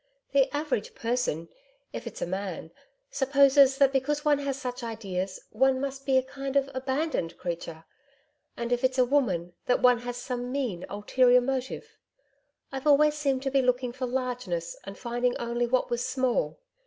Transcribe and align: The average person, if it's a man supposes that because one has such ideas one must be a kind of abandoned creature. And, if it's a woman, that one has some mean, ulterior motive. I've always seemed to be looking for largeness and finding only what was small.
The 0.31 0.49
average 0.51 0.95
person, 0.95 1.47
if 1.93 2.07
it's 2.07 2.23
a 2.23 2.25
man 2.25 2.71
supposes 3.11 3.77
that 3.77 3.91
because 3.93 4.25
one 4.25 4.39
has 4.39 4.59
such 4.59 4.81
ideas 4.81 5.39
one 5.51 5.79
must 5.79 6.07
be 6.07 6.17
a 6.17 6.23
kind 6.23 6.55
of 6.55 6.71
abandoned 6.73 7.37
creature. 7.37 7.83
And, 8.57 8.71
if 8.71 8.83
it's 8.83 8.97
a 8.97 9.05
woman, 9.05 9.53
that 9.67 9.83
one 9.83 9.99
has 9.99 10.17
some 10.17 10.51
mean, 10.51 10.87
ulterior 10.89 11.39
motive. 11.39 11.99
I've 12.71 12.87
always 12.87 13.13
seemed 13.13 13.43
to 13.43 13.51
be 13.51 13.61
looking 13.61 13.91
for 13.91 14.07
largeness 14.07 14.75
and 14.85 14.97
finding 14.97 15.37
only 15.37 15.67
what 15.67 15.91
was 15.91 16.03
small. 16.03 16.57